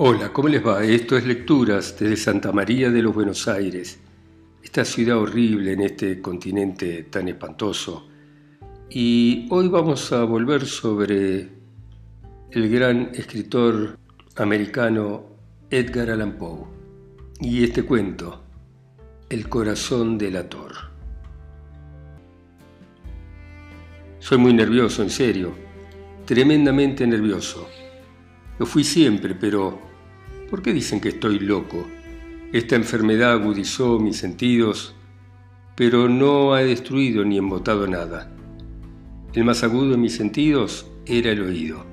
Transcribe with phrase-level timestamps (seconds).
[0.00, 0.84] Hola, ¿cómo les va?
[0.84, 3.98] Esto es Lecturas desde Santa María de los Buenos Aires,
[4.62, 8.06] esta ciudad horrible en este continente tan espantoso.
[8.88, 11.48] Y hoy vamos a volver sobre
[12.52, 13.98] el gran escritor
[14.36, 15.24] americano
[15.68, 16.68] Edgar Allan Poe
[17.40, 18.44] y este cuento,
[19.28, 20.74] El corazón del ator.
[24.20, 25.54] Soy muy nervioso, en serio,
[26.24, 27.68] tremendamente nervioso.
[28.60, 29.87] Lo fui siempre, pero
[30.50, 31.86] ¿Por qué dicen que estoy loco?
[32.52, 34.94] Esta enfermedad agudizó mis sentidos,
[35.76, 38.32] pero no ha destruido ni embotado nada.
[39.34, 41.84] El más agudo de mis sentidos era el oído.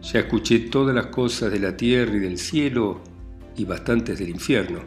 [0.00, 3.02] Ya escuché todas las cosas de la tierra y del cielo
[3.54, 4.80] y bastantes del infierno.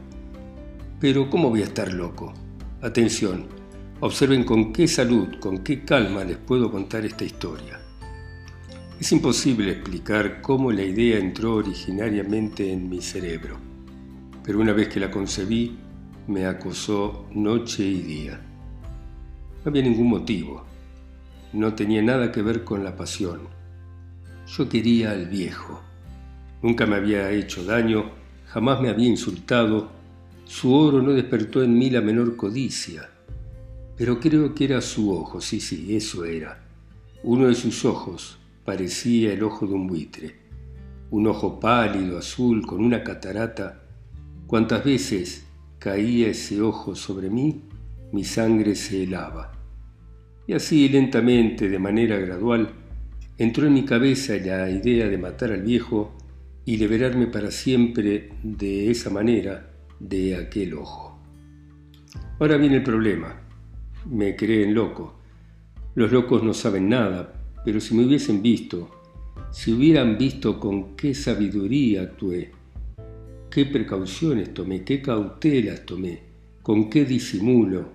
[1.00, 2.34] Pero ¿cómo voy a estar loco?
[2.82, 3.46] Atención,
[4.00, 7.80] observen con qué salud, con qué calma les puedo contar esta historia.
[9.00, 13.58] Es imposible explicar cómo la idea entró originariamente en mi cerebro,
[14.44, 15.78] pero una vez que la concebí,
[16.28, 18.42] me acosó noche y día.
[19.64, 20.66] No había ningún motivo,
[21.54, 23.42] no tenía nada que ver con la pasión.
[24.48, 25.80] Yo quería al viejo.
[26.64, 28.10] Nunca me había hecho daño,
[28.48, 29.92] jamás me había insultado,
[30.46, 33.08] su oro no despertó en mí la menor codicia.
[33.96, 36.64] Pero creo que era su ojo, sí, sí, eso era.
[37.22, 38.37] Uno de sus ojos,
[38.68, 40.36] parecía el ojo de un buitre,
[41.12, 43.82] un ojo pálido, azul, con una catarata.
[44.46, 45.48] Cuantas veces
[45.80, 47.62] caía ese ojo sobre mí,
[48.12, 49.54] mi sangre se helaba.
[50.48, 52.72] Y así lentamente, de manera gradual,
[53.38, 56.18] entró en mi cabeza la idea de matar al viejo
[56.66, 61.18] y liberarme para siempre de esa manera de aquel ojo.
[62.38, 63.34] Ahora viene el problema.
[64.12, 65.18] Me creen loco.
[65.96, 67.37] Los locos no saben nada,
[67.68, 68.88] pero si me hubiesen visto,
[69.52, 72.52] si hubieran visto con qué sabiduría actué,
[73.52, 76.22] qué precauciones tomé, qué cautelas tomé,
[76.64, 77.90] con qué disimulo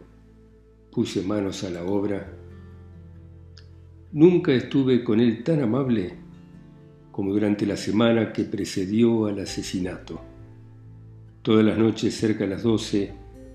[0.90, 2.36] puse manos a la obra,
[4.12, 6.16] nunca estuve con él tan amable
[7.10, 10.20] como durante la semana que precedió al asesinato.
[11.40, 13.10] Todas las noches cerca de las doce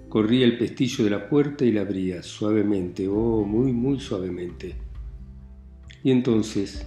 [0.09, 4.86] corría el pestillo de la puerta y la abría suavemente, oh, muy, muy suavemente
[6.03, 6.85] y entonces,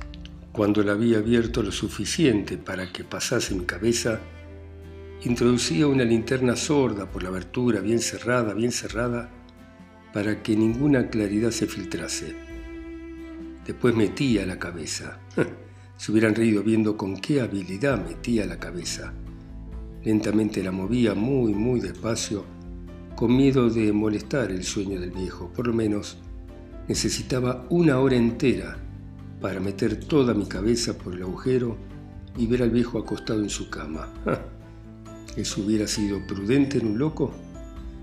[0.52, 4.20] cuando la había abierto lo suficiente para que pasase mi cabeza,
[5.24, 9.30] introducía una linterna sorda por la abertura, bien cerrada, bien cerrada,
[10.12, 12.34] para que ninguna claridad se filtrase.
[13.64, 15.20] Después metía la cabeza.
[15.96, 19.12] se hubieran reído viendo con qué habilidad metía la cabeza.
[20.02, 22.44] Lentamente la movía muy, muy despacio,
[23.14, 25.52] con miedo de molestar el sueño del viejo.
[25.52, 26.16] Por lo menos
[26.88, 28.78] necesitaba una hora entera
[29.40, 31.76] para meter toda mi cabeza por el agujero
[32.36, 34.12] y ver al viejo acostado en su cama.
[35.36, 37.32] ¿Eso hubiera sido prudente en un loco?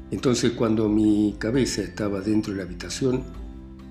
[0.09, 3.23] Entonces cuando mi cabeza estaba dentro de la habitación,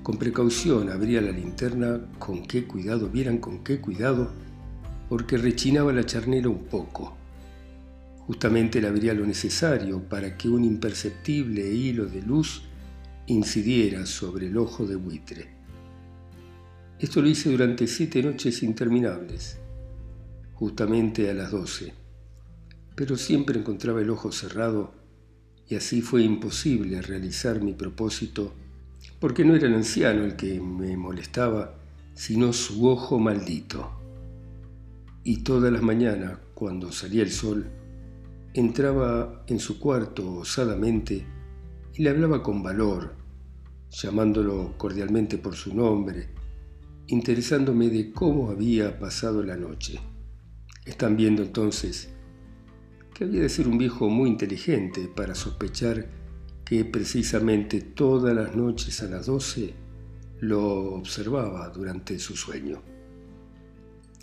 [0.03, 4.31] con precaución abría la linterna, con qué cuidado, vieran con qué cuidado,
[5.09, 7.17] porque rechinaba la charnera un poco.
[8.21, 12.63] Justamente le abría lo necesario para que un imperceptible hilo de luz
[13.27, 15.56] incidiera sobre el ojo de buitre.
[16.99, 19.59] Esto lo hice durante siete noches interminables,
[20.55, 21.93] justamente a las doce,
[22.95, 24.95] pero siempre encontraba el ojo cerrado
[25.69, 28.55] y así fue imposible realizar mi propósito,
[29.21, 31.75] porque no era el anciano el que me molestaba,
[32.15, 33.91] sino su ojo maldito.
[35.23, 37.67] Y todas las mañanas, cuando salía el sol,
[38.55, 41.27] entraba en su cuarto osadamente
[41.93, 43.17] y le hablaba con valor,
[43.91, 46.36] llamándolo cordialmente por su nombre,
[47.09, 50.01] interesándome de cómo había pasado la noche.
[50.85, 52.11] Están viendo entonces
[53.15, 56.09] que había de ser un viejo muy inteligente para sospechar
[56.65, 59.75] que precisamente todas las noches a las doce
[60.41, 62.83] lo observaba durante su sueño.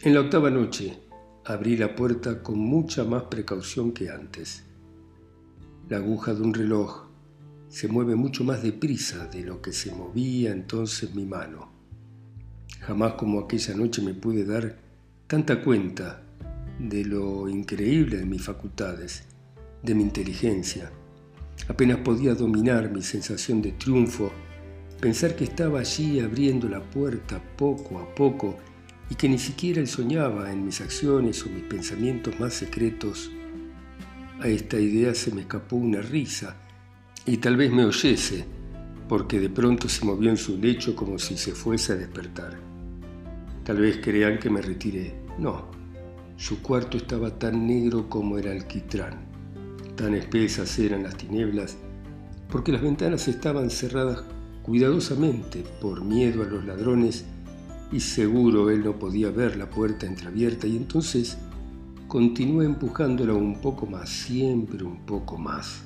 [0.03, 0.99] En la octava noche
[1.45, 4.63] abrí la puerta con mucha más precaución que antes.
[5.89, 7.07] La aguja de un reloj
[7.69, 11.72] se mueve mucho más deprisa de lo que se movía entonces mi mano.
[12.87, 14.75] Jamás como aquella noche me pude dar
[15.27, 16.21] tanta cuenta
[16.79, 19.23] de lo increíble de mis facultades,
[19.81, 20.91] de mi inteligencia.
[21.69, 24.33] Apenas podía dominar mi sensación de triunfo,
[24.99, 28.57] pensar que estaba allí abriendo la puerta poco a poco
[29.09, 33.31] y que ni siquiera él soñaba en mis acciones o mis pensamientos más secretos.
[34.41, 36.57] A esta idea se me escapó una risa
[37.25, 38.43] y tal vez me oyese,
[39.07, 42.72] porque de pronto se movió en su lecho como si se fuese a despertar.
[43.63, 45.15] Tal vez crean que me retiré.
[45.39, 45.71] No,
[46.35, 49.25] Su cuarto estaba tan negro como el alquitrán.
[49.95, 51.77] Tan espesas eran las tinieblas
[52.53, 54.23] porque las ventanas estaban cerradas
[54.61, 57.25] cuidadosamente por miedo a los ladrones
[57.91, 61.37] y seguro él no podía ver la puerta entreabierta y entonces
[62.07, 65.81] continué empujándola un poco más, siempre un poco más.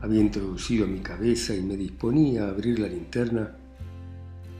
[0.00, 3.56] Había introducido mi cabeza y me disponía a abrir la linterna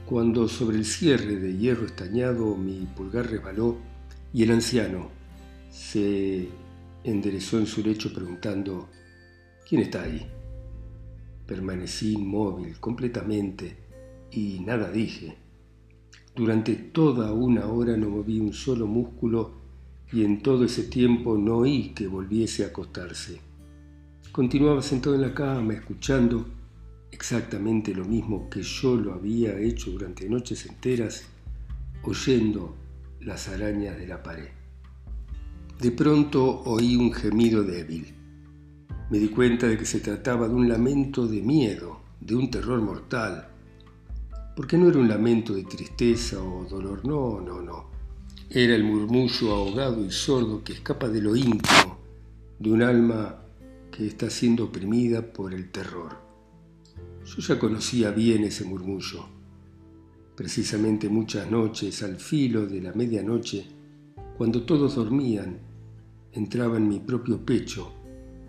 [0.09, 3.77] cuando sobre el cierre de hierro estañado mi pulgar resbaló
[4.33, 5.11] y el anciano
[5.69, 6.49] se
[7.03, 8.89] enderezó en su lecho preguntando,
[9.69, 10.25] ¿quién está ahí?
[11.45, 13.77] Permanecí inmóvil completamente
[14.31, 15.37] y nada dije.
[16.35, 19.59] Durante toda una hora no moví un solo músculo
[20.11, 23.41] y en todo ese tiempo no oí que volviese a acostarse.
[24.31, 26.47] Continuaba sentado en la cama escuchando
[27.19, 31.25] exactamente lo mismo que yo lo había hecho durante noches enteras,
[32.03, 32.77] oyendo
[33.19, 34.47] las arañas de la pared.
[35.81, 38.13] De pronto oí un gemido débil.
[39.09, 42.81] Me di cuenta de que se trataba de un lamento de miedo, de un terror
[42.81, 43.49] mortal,
[44.55, 47.89] porque no era un lamento de tristeza o dolor, no, no, no.
[48.49, 51.99] Era el murmullo ahogado y sordo que escapa de lo íntimo
[52.59, 53.41] de un alma
[53.91, 56.28] que está siendo oprimida por el terror.
[57.29, 59.23] Yo ya conocía bien ese murmullo.
[60.35, 63.67] Precisamente muchas noches, al filo de la medianoche,
[64.35, 65.59] cuando todos dormían,
[66.31, 67.93] entraba en mi propio pecho,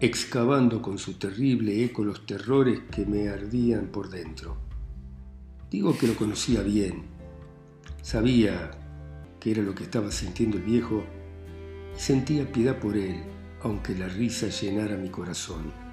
[0.00, 4.56] excavando con su terrible eco los terrores que me ardían por dentro.
[5.70, 7.02] Digo que lo conocía bien.
[8.00, 8.70] Sabía
[9.38, 11.04] que era lo que estaba sintiendo el viejo
[11.94, 13.24] y sentía piedad por él,
[13.62, 15.89] aunque la risa llenara mi corazón.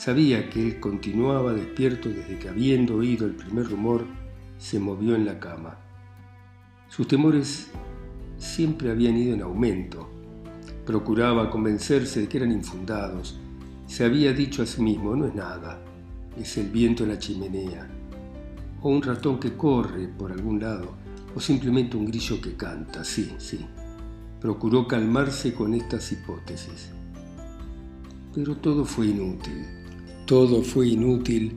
[0.00, 4.06] Sabía que él continuaba despierto desde que habiendo oído el primer rumor,
[4.56, 5.76] se movió en la cama.
[6.88, 7.68] Sus temores
[8.38, 10.08] siempre habían ido en aumento.
[10.86, 13.38] Procuraba convencerse de que eran infundados.
[13.86, 15.78] Se había dicho a sí mismo, no es nada,
[16.34, 17.86] es el viento en la chimenea
[18.82, 20.94] o un ratón que corre por algún lado,
[21.36, 23.66] o simplemente un grillo que canta, sí, sí.
[24.40, 26.88] Procuró calmarse con estas hipótesis.
[28.34, 29.79] Pero todo fue inútil.
[30.30, 31.56] Todo fue inútil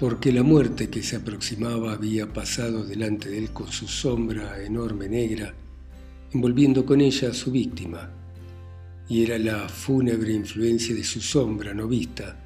[0.00, 5.08] porque la muerte que se aproximaba había pasado delante de él con su sombra enorme
[5.08, 5.54] negra,
[6.32, 8.10] envolviendo con ella a su víctima,
[9.08, 12.44] y era la fúnebre influencia de su sombra no vista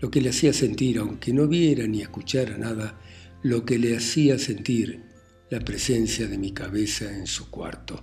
[0.00, 2.98] lo que le hacía sentir, aunque no viera ni escuchara nada,
[3.44, 5.00] lo que le hacía sentir
[5.48, 8.02] la presencia de mi cabeza en su cuarto.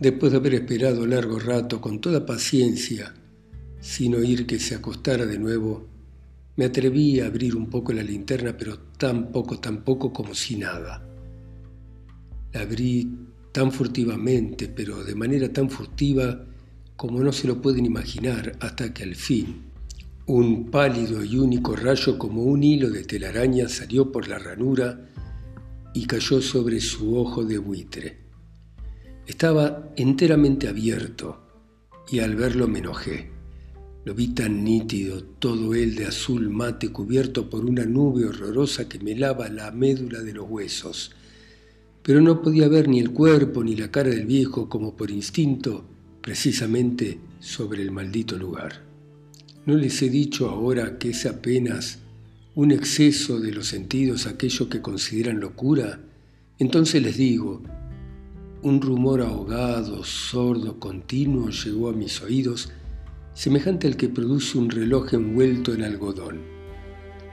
[0.00, 3.14] Después de haber esperado largo rato con toda paciencia,
[3.84, 5.86] sin oír que se acostara de nuevo,
[6.56, 10.56] me atreví a abrir un poco la linterna, pero tan poco, tan poco como si
[10.56, 11.06] nada.
[12.54, 13.14] La abrí
[13.52, 16.46] tan furtivamente, pero de manera tan furtiva
[16.96, 19.64] como no se lo pueden imaginar, hasta que al fin,
[20.24, 25.10] un pálido y único rayo como un hilo de telaraña salió por la ranura
[25.92, 28.16] y cayó sobre su ojo de buitre.
[29.26, 31.42] Estaba enteramente abierto
[32.10, 33.33] y al verlo me enojé.
[34.04, 38.98] Lo vi tan nítido, todo él de azul mate cubierto por una nube horrorosa que
[38.98, 41.12] me lava la médula de los huesos.
[42.02, 45.86] Pero no podía ver ni el cuerpo ni la cara del viejo como por instinto,
[46.20, 48.82] precisamente sobre el maldito lugar.
[49.64, 52.00] ¿No les he dicho ahora que es apenas
[52.54, 56.00] un exceso de los sentidos aquello que consideran locura?
[56.58, 57.62] Entonces les digo,
[58.60, 62.70] un rumor ahogado, sordo, continuo llegó a mis oídos,
[63.34, 66.40] semejante al que produce un reloj envuelto en algodón.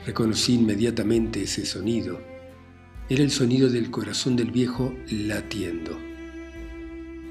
[0.05, 2.20] Reconocí inmediatamente ese sonido.
[3.08, 5.91] Era el sonido del corazón del viejo latiendo.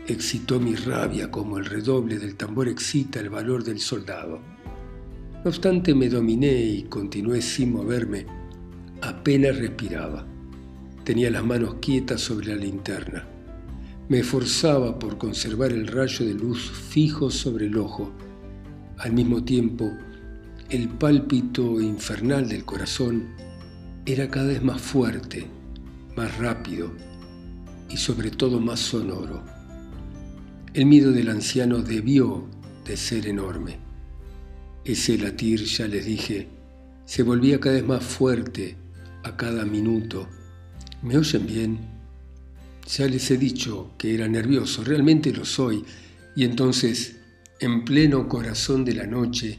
[0.07, 4.41] Excitó mi rabia como el redoble del tambor excita el valor del soldado.
[5.43, 8.27] No obstante, me dominé y continué sin moverme.
[9.03, 10.27] Apenas respiraba.
[11.05, 13.27] Tenía las manos quietas sobre la linterna.
[14.09, 18.13] Me esforzaba por conservar el rayo de luz fijo sobre el ojo.
[19.01, 19.97] Al mismo tiempo,
[20.69, 23.29] el pálpito infernal del corazón
[24.05, 25.47] era cada vez más fuerte,
[26.19, 26.93] más rápido
[27.89, 29.43] y sobre todo más sonoro.
[30.75, 32.47] El miedo del anciano debió
[32.85, 33.79] de ser enorme.
[34.85, 36.49] Ese latir, ya les dije,
[37.07, 38.77] se volvía cada vez más fuerte
[39.23, 40.29] a cada minuto.
[41.01, 41.79] ¿Me oyen bien?
[42.87, 45.87] Ya les he dicho que era nervioso, realmente lo soy,
[46.37, 47.20] y entonces,
[47.61, 49.59] en pleno corazón de la noche,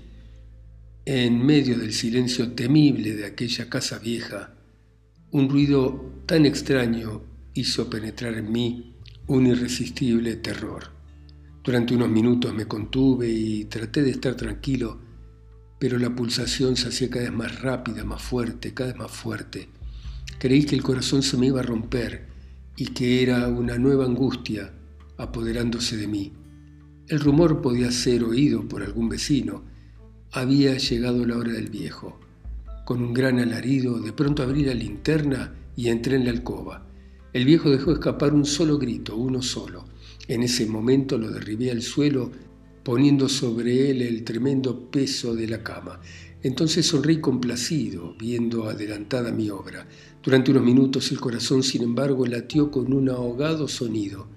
[1.06, 4.56] en medio del silencio temible de aquella casa vieja,
[5.30, 7.22] un ruido tan extraño
[7.54, 8.96] hizo penetrar en mí
[9.28, 10.86] un irresistible terror.
[11.64, 15.00] Durante unos minutos me contuve y traté de estar tranquilo,
[15.78, 19.70] pero la pulsación se hacía cada vez más rápida, más fuerte, cada vez más fuerte.
[20.40, 22.26] Creí que el corazón se me iba a romper
[22.76, 24.74] y que era una nueva angustia
[25.18, 26.41] apoderándose de mí.
[27.12, 29.66] El rumor podía ser oído por algún vecino.
[30.32, 32.18] Había llegado la hora del viejo.
[32.86, 36.88] Con un gran alarido, de pronto abrí la linterna y entré en la alcoba.
[37.34, 39.84] El viejo dejó escapar un solo grito, uno solo.
[40.30, 42.32] En ese momento lo derribé al suelo,
[42.82, 46.00] poniendo sobre él el tremendo peso de la cama.
[46.44, 49.86] Entonces sonreí complacido, viendo adelantada mi obra.
[50.24, 54.28] Durante unos minutos el corazón, sin embargo, latió con un ahogado sonido.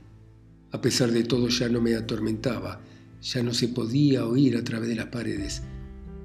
[0.74, 2.82] A pesar de todo ya no me atormentaba,
[3.22, 5.62] ya no se podía oír a través de las paredes.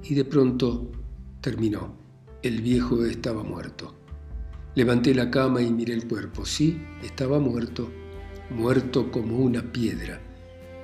[0.03, 0.91] Y de pronto
[1.39, 1.95] terminó.
[2.43, 3.95] El viejo estaba muerto.
[4.75, 6.45] Levanté la cama y miré el cuerpo.
[6.45, 7.89] Sí, estaba muerto
[8.49, 10.19] muerto como una piedra.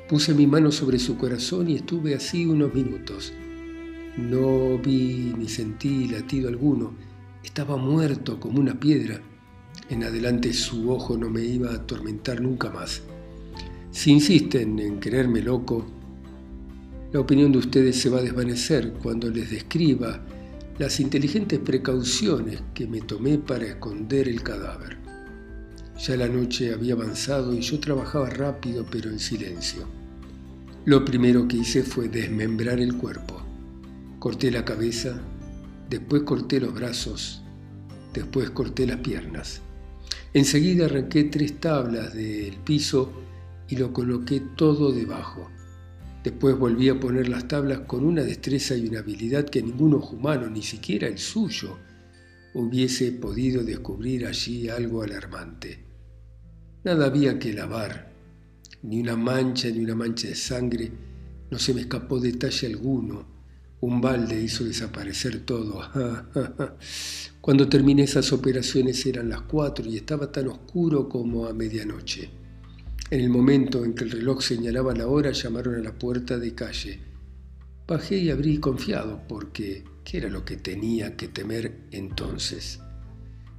[0.08, 3.34] Puse mi mano sobre su corazón y estuve así unos minutos.
[4.18, 6.94] No vi ni sentí latido alguno.
[7.44, 9.20] Estaba muerto como una piedra.
[9.90, 13.02] En adelante su ojo no me iba a atormentar nunca más.
[14.06, 15.84] Si insisten en creerme loco,
[17.12, 20.24] la opinión de ustedes se va a desvanecer cuando les describa
[20.78, 24.98] las inteligentes precauciones que me tomé para esconder el cadáver.
[25.98, 29.88] Ya la noche había avanzado y yo trabajaba rápido pero en silencio.
[30.86, 33.42] Lo primero que hice fue desmembrar el cuerpo.
[34.20, 35.20] Corté la cabeza,
[35.90, 37.42] después corté los brazos,
[38.14, 39.62] después corté las piernas.
[40.32, 43.26] Enseguida arranqué tres tablas del piso
[43.68, 45.50] y lo coloqué todo debajo.
[46.24, 50.16] Después volví a poner las tablas con una destreza y una habilidad que ningún ojo
[50.16, 51.78] humano, ni siquiera el suyo,
[52.54, 55.84] hubiese podido descubrir allí algo alarmante.
[56.84, 58.12] Nada había que lavar,
[58.84, 60.92] ni una mancha ni una mancha de sangre,
[61.52, 63.36] no se me escapó detalle alguno.
[63.82, 65.82] Un balde hizo desaparecer todo.
[67.42, 72.45] Cuando terminé esas operaciones eran las cuatro y estaba tan oscuro como a medianoche.
[73.10, 76.56] En el momento en que el reloj señalaba la hora, llamaron a la puerta de
[76.56, 77.00] calle.
[77.88, 82.80] Bajé y abrí confiado, porque ¿qué era lo que tenía que temer entonces?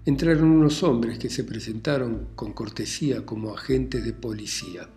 [0.06, 4.88] entraron unos hombres que se presentaron con cortesía como agentes de policía.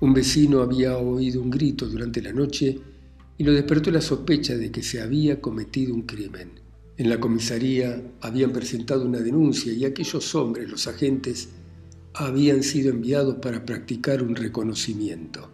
[0.00, 2.78] Un vecino había oído un grito durante la noche
[3.38, 6.50] y lo despertó la sospecha de que se había cometido un crimen.
[6.98, 11.48] En la comisaría habían presentado una denuncia y aquellos hombres, los agentes,
[12.18, 15.50] habían sido enviados para practicar un reconocimiento.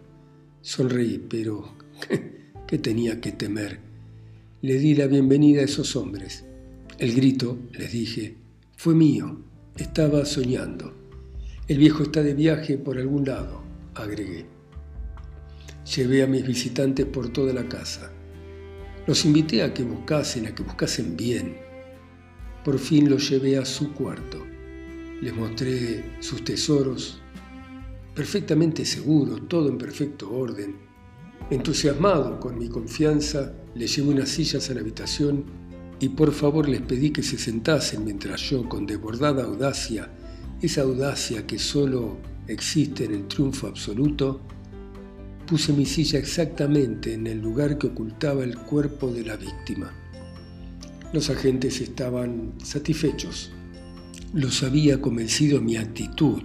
[0.60, 1.74] Sonreí, pero
[2.68, 3.80] ¿qué tenía que temer?
[4.60, 6.44] Le di la bienvenida a esos hombres.
[6.98, 8.36] El grito, les dije,
[8.76, 9.40] fue mío,
[9.76, 10.94] estaba soñando.
[11.66, 13.64] El viejo está de viaje por algún lado,
[13.94, 14.46] agregué.
[15.96, 18.12] Llevé a mis visitantes por toda la casa.
[19.08, 21.56] Los invité a que buscasen, a que buscasen bien.
[22.64, 24.51] Por fin los llevé a su cuarto.
[25.22, 27.20] Les mostré sus tesoros,
[28.12, 30.74] perfectamente seguros, todo en perfecto orden.
[31.48, 35.44] Entusiasmado con mi confianza, les llevé unas sillas a la habitación
[36.00, 40.10] y por favor les pedí que se sentasen mientras yo, con desbordada audacia,
[40.60, 44.40] esa audacia que solo existe en el triunfo absoluto,
[45.46, 49.92] puse mi silla exactamente en el lugar que ocultaba el cuerpo de la víctima.
[51.12, 53.52] Los agentes estaban satisfechos.
[54.32, 56.42] Los había convencido mi actitud.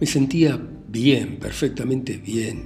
[0.00, 2.64] Me sentía bien, perfectamente bien.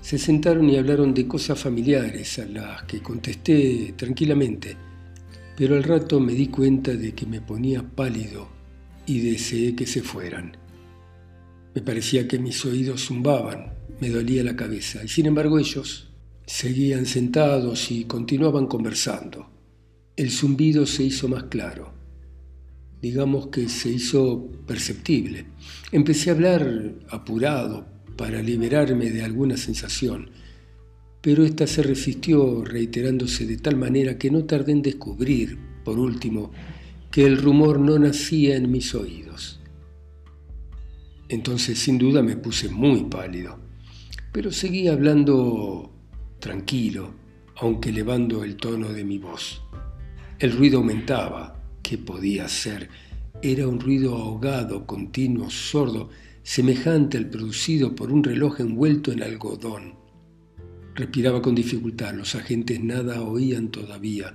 [0.00, 4.76] Se sentaron y hablaron de cosas familiares a las que contesté tranquilamente
[5.56, 8.48] pero al rato me di cuenta de que me ponía pálido
[9.06, 10.56] y deseé que se fueran.
[11.74, 16.10] Me parecía que mis oídos zumbaban, me dolía la cabeza, y sin embargo ellos
[16.46, 19.50] seguían sentados y continuaban conversando.
[20.16, 21.92] El zumbido se hizo más claro,
[23.04, 25.44] digamos que se hizo perceptible.
[25.92, 27.84] Empecé a hablar apurado
[28.16, 30.30] para liberarme de alguna sensación,
[31.20, 36.50] pero ésta se resistió reiterándose de tal manera que no tardé en descubrir, por último,
[37.10, 39.60] que el rumor no nacía en mis oídos.
[41.28, 43.58] Entonces sin duda me puse muy pálido,
[44.32, 45.92] pero seguí hablando
[46.38, 47.12] tranquilo,
[47.56, 49.60] aunque elevando el tono de mi voz.
[50.38, 51.53] El ruido aumentaba.
[51.84, 52.88] ¿Qué podía ser?
[53.42, 56.08] Era un ruido ahogado, continuo, sordo,
[56.42, 59.92] semejante al producido por un reloj envuelto en algodón.
[60.94, 64.32] Respiraba con dificultad, los agentes nada oían todavía.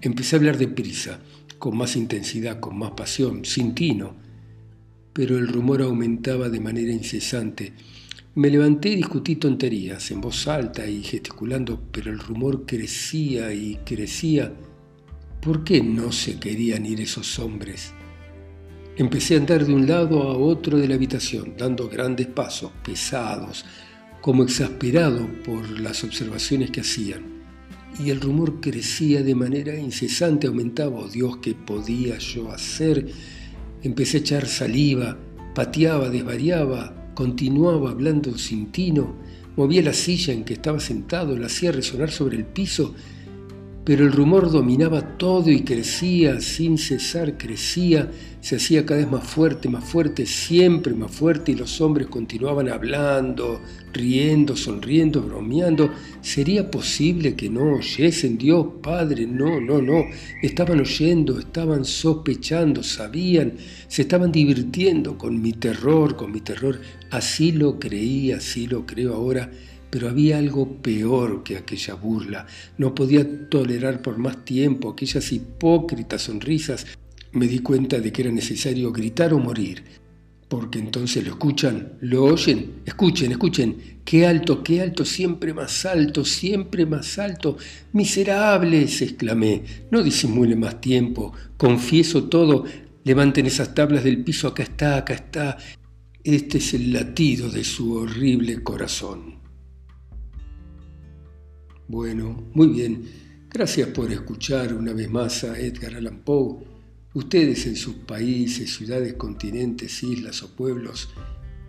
[0.00, 1.20] Empecé a hablar deprisa,
[1.58, 4.16] con más intensidad, con más pasión, sin tino.
[5.12, 7.74] pero el rumor aumentaba de manera incesante.
[8.34, 13.76] Me levanté y discutí tonterías en voz alta y gesticulando, pero el rumor crecía y
[13.84, 14.52] crecía.
[15.46, 17.92] ¿Por qué no se querían ir esos hombres?
[18.96, 23.64] Empecé a andar de un lado a otro de la habitación, dando grandes pasos, pesados,
[24.20, 27.44] como exasperado por las observaciones que hacían.
[28.04, 33.06] Y el rumor crecía de manera incesante, aumentaba, oh Dios, ¿qué podía yo hacer?
[33.84, 35.16] Empecé a echar saliva,
[35.54, 39.14] pateaba, desvariaba, continuaba hablando sin tino,
[39.54, 42.96] movía la silla en que estaba sentado, la hacía resonar sobre el piso
[43.86, 49.24] pero el rumor dominaba todo y crecía, sin cesar crecía, se hacía cada vez más
[49.24, 53.60] fuerte, más fuerte, siempre más fuerte, y los hombres continuaban hablando,
[53.92, 55.92] riendo, sonriendo, bromeando.
[56.20, 59.24] ¿Sería posible que no oyesen Dios Padre?
[59.24, 60.02] No, no, no.
[60.42, 63.52] Estaban oyendo, estaban sospechando, sabían,
[63.86, 66.80] se estaban divirtiendo con mi terror, con mi terror.
[67.12, 69.48] Así lo creí, así lo creo ahora
[69.90, 72.46] pero había algo peor que aquella burla.
[72.78, 76.86] No podía tolerar por más tiempo aquellas hipócritas sonrisas.
[77.32, 79.84] Me di cuenta de que era necesario gritar o morir.
[80.48, 86.24] Porque entonces lo escuchan, lo oyen, escuchen, escuchen, qué alto, qué alto, siempre más alto,
[86.24, 87.56] siempre más alto.
[87.92, 92.64] Miserables, exclamé, no disimule más tiempo, confieso todo,
[93.02, 95.58] levanten esas tablas del piso, acá está, acá está.
[96.22, 99.35] Este es el latido de su horrible corazón.
[101.88, 103.04] Bueno, muy bien.
[103.48, 106.64] Gracias por escuchar una vez más a Edgar Allan Poe.
[107.14, 111.08] Ustedes en sus países, ciudades, continentes, islas o pueblos,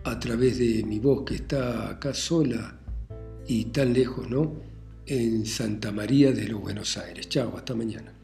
[0.04, 2.78] a través de mi voz que está acá sola
[3.46, 4.60] y tan lejos, ¿no?
[5.06, 7.28] En Santa María de los Buenos Aires.
[7.28, 8.17] Chao, hasta mañana.